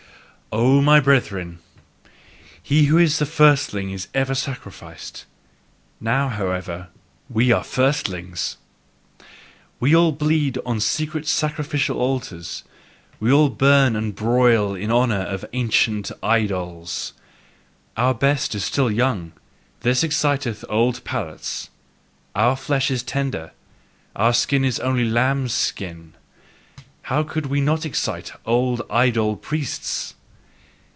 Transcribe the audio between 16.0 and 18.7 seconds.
idols. Our best is